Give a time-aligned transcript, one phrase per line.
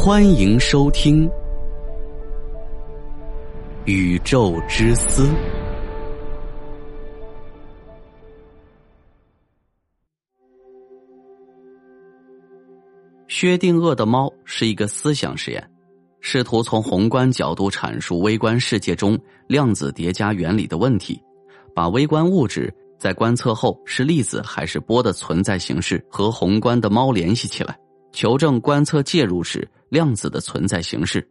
[0.00, 1.28] 欢迎收听
[3.84, 5.26] 《宇宙之思》。
[13.26, 15.68] 薛定谔的猫是一个思想实验，
[16.20, 19.18] 试图从宏观角度阐述微观世界中
[19.48, 21.20] 量子叠加原理的问题，
[21.74, 27.76] 把微观物质在观测后是粒子还是波的存在形式和宏观的猫联系起来。
[28.12, 31.26] 求证观测介入时量子的存在形式，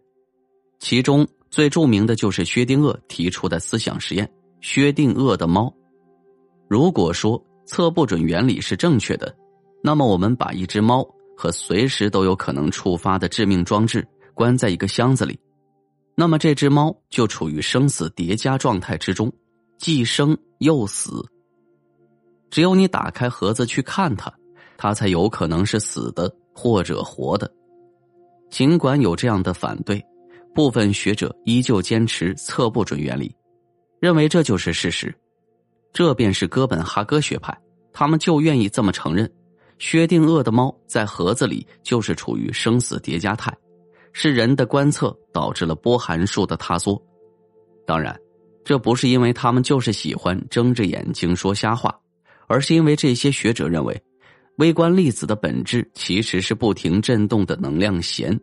[0.80, 4.30] 其中最著名的就是薛定谔提出的思想实验——
[4.62, 5.73] 薛定谔的猫。
[6.68, 9.35] 如果说测不准原理是正确的，
[9.84, 15.40] 那么我们把一只猫和随时都有可能触发的致命装置关在一个箱子里，
[16.16, 19.32] 那么这只猫就处于生死叠加状态之中，
[19.77, 21.26] 既生又死。
[22.49, 24.34] 只有你打开盒子去看它，
[24.77, 26.34] 它才有可能是死的。
[26.59, 27.48] 或者活的，
[28.49, 30.04] 尽管有这样的反对，
[30.55, 33.32] 部分学者依旧坚持测不准原理，
[33.99, 35.13] 认为这就是事实。
[35.93, 37.55] 这便是哥本哈根学派，
[37.93, 39.32] 他们就愿意这么承认：
[39.77, 43.55] 薛定谔的猫在盒子里就是处于生死叠加态，
[44.12, 46.99] 是人的观测导致了波函数的塌缩。
[47.85, 48.20] 当然，
[48.66, 51.96] 这不是因为他们就是喜欢睁着眼睛说瞎话，
[52.48, 53.96] 而是因为这些学者认为。
[54.58, 58.38] 微观粒子的本质其实是不停振动的能量弦。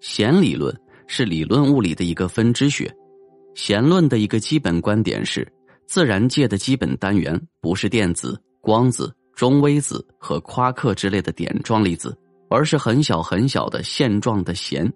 [0.00, 0.74] 弦理论
[1.06, 2.92] 是理论物理的一个分支学。
[3.54, 5.46] 弦论的一个基本观点是：
[5.86, 12.16] 自然界的基本单元不是电子、光子、中微子和夸克之类的点状粒子，
[12.48, 14.90] 而是很小很小的线状的弦。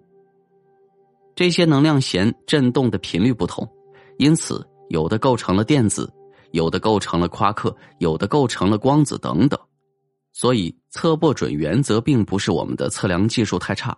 [1.35, 3.69] 这些能量弦振动的频率不同，
[4.17, 6.11] 因此有的构成了电子。
[6.51, 9.59] 有的构成了夸克，有的构成了光子等等，
[10.33, 13.97] 所以测不准原则并不是我们的测量技术太差，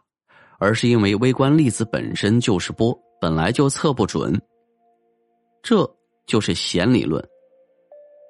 [0.57, 4.39] 而是因为微观粒子本身就是波，本来就测不准。
[5.61, 5.89] 这
[6.25, 7.23] 就是弦理论。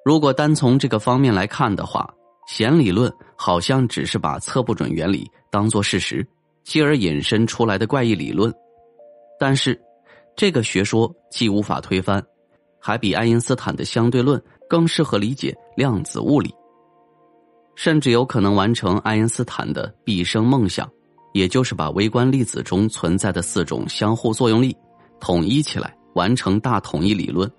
[0.04, 2.12] 如果单从这个方面来看的话，
[2.48, 6.28] 弦理论好像只是把测不准原理当做事实，
[6.64, 8.52] 继而引申出来的怪异理论。
[9.40, 9.80] 但是，
[10.36, 12.26] 这个学说既无法推翻。
[12.80, 16.54] 还比爱因斯坦的相对论更适合理解量子物理，
[17.76, 20.90] 甚至有可能完成爱因斯坦的毕生梦想，
[21.34, 24.76] 也就是把微观粒子中存在的四种相互作用力
[25.20, 27.50] 统一起来，完成大统一理论。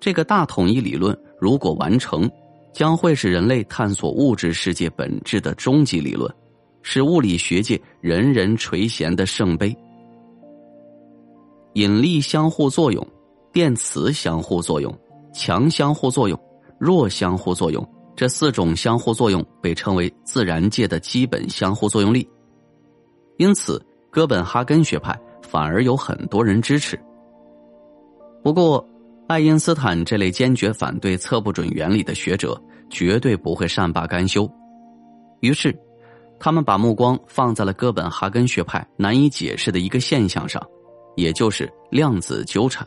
[0.00, 2.30] 这个大统一理论如果完成，
[2.72, 6.32] 将会是人类探索物质世界本质的终极理论，
[6.82, 9.76] 是物理学界人人垂涎的圣杯。
[11.74, 13.06] 引力相互作用。
[13.52, 14.92] 电磁相互作用、
[15.34, 16.38] 强相互作用、
[16.78, 17.86] 弱相互作用
[18.16, 22.26] 这四种相互作用被称为自然界的基本相互作用力，
[23.36, 26.98] 因此哥本哈根学派反而有很多人支持。
[28.42, 28.84] 不过，
[29.28, 34.50] 爱因斯坦这类坚决反对测不准原理的学者绝对不会善罢甘休，
[35.40, 35.78] 于是，
[36.40, 40.62] 他们把目光放在了哥本哈根学派难以解释的一个现象上，
[41.16, 42.86] 也就是量子纠缠。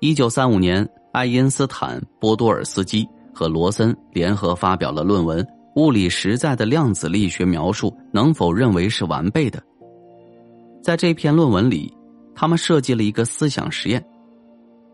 [0.00, 3.04] 一九三五年，爱因斯坦、波多尔斯基
[3.34, 5.42] 和罗森联合发表了论文
[5.74, 9.58] 《物理实在的量子力学描述能否认为是完备的》。
[10.80, 11.92] 在这篇论文里，
[12.32, 14.04] 他们设计了一个思想实验：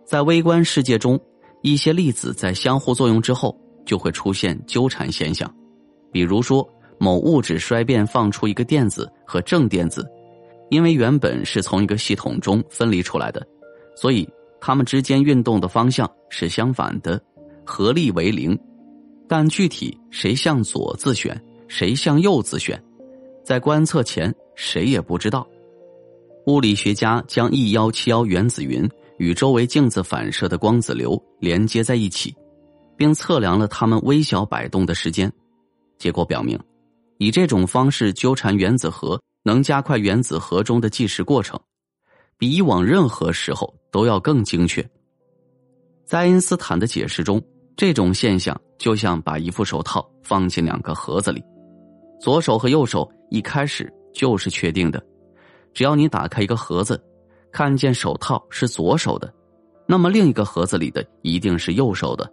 [0.07, 1.21] 在微观世界中，
[1.61, 3.55] 一些粒子在相互作用之后
[3.85, 5.55] 就会出现纠缠现象。
[6.11, 6.67] 比如说，
[6.99, 10.03] 某物质衰变放出一个电子和正电子，
[10.71, 13.47] 因为原本是从一个系统中分离出来的，
[13.95, 14.27] 所以。
[14.67, 17.23] 它们之间运动的方向是相反的，
[17.67, 18.59] 合力为零，
[19.29, 21.39] 但具体谁向左自旋，
[21.69, 22.83] 谁向右自旋，
[23.45, 25.47] 在观测前谁也不知道。
[26.47, 28.89] 物理学家将 E 幺七幺原子云
[29.19, 32.35] 与周围镜子反射的光子流连接在一起，
[32.97, 35.31] 并测量了它们微小摆动的时间。
[35.99, 36.59] 结果表明，
[37.19, 41.61] 以这种方式纠缠原子核，能加快原子核中的计时过程。
[42.39, 44.85] 比以往任何时候都要更精确。
[46.05, 47.43] 在爱因斯坦的解释中，
[47.77, 51.43] 这种现象就像把一副手套放进两个盒子里，
[52.21, 55.03] 左手和右手一开始就是确定的。
[55.73, 57.03] 只要你打开一个盒子，
[57.51, 59.33] 看见手套是左手的，
[59.87, 62.31] 那么另一个盒子里的一定是右手的。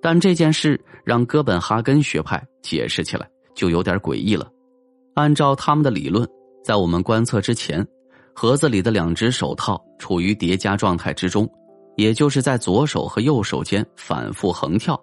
[0.00, 4.50] 但这件事让哥本哈根学派解释起来就有点诡异了。
[5.14, 6.28] 按照他们的理论，
[6.64, 7.86] 在我们观测之前。
[8.34, 11.48] 盒子里的两只手套处于叠加状态之中，
[11.96, 15.00] 也就是在左手和右手间反复横跳。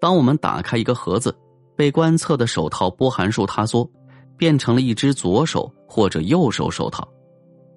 [0.00, 1.36] 当我们打开一个盒子，
[1.76, 3.88] 被观测的手套波函数塌缩，
[4.36, 7.06] 变成了一只左手或者右手手套。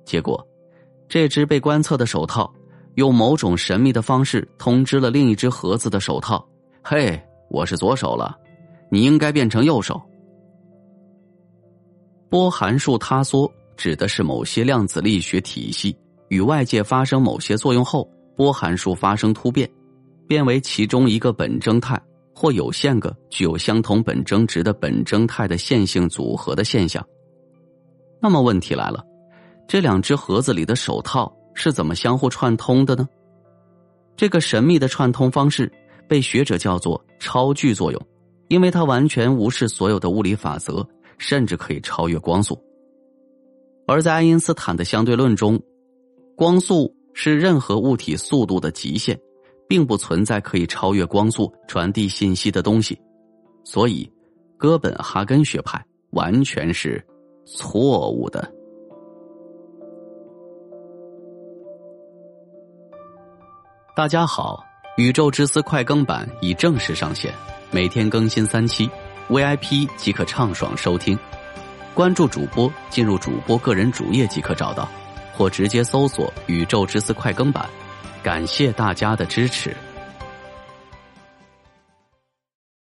[0.06, 0.42] 结果，
[1.10, 2.52] 这只被观测的手套
[2.96, 6.44] 用某种神秘的方式通知了另一只盒子的手套
[6.82, 8.36] ：“嘿，我是左手了，
[8.90, 10.00] 你应该变成右手。”
[12.30, 15.96] 波函数塌缩指的是某些量子力学体系
[16.30, 19.70] 与外界发生某些作用后，波函数发生突变，
[20.28, 22.02] 变为其中一个本征态
[22.36, 27.06] 或有限个具有相同本征值的本征态的线性组合的现象。
[28.22, 29.04] 那么问题来了，
[29.68, 33.08] 这两只盒子里的手套是怎么相互串通的呢？
[34.16, 35.72] 这个神秘的串通方式
[36.08, 38.02] 被学者叫做超距作用，
[38.48, 40.88] 因为它完全无视所有的物理法则。
[41.20, 42.60] 甚至可以超越光速，
[43.86, 45.62] 而在爱因斯坦的相对论中，
[46.36, 49.20] 光速是任何物体速度的极限，
[49.68, 52.98] 并不存在可以超越光速传递信息的东西，
[53.64, 54.10] 所以
[54.58, 57.06] 哥本哈根学派完全是
[57.46, 58.50] 错误的。
[63.96, 64.64] 大家好，
[64.98, 67.34] 宇宙之思快更版已正式上线，
[67.70, 68.90] 每天更新三期。
[69.30, 71.18] VIP 即可畅爽收听，
[71.94, 74.90] 关注主播，进入主播个人主页即可找到，
[75.32, 77.70] 或直接搜索“宇宙之思快更版”。
[78.24, 79.76] 感谢大家的支持。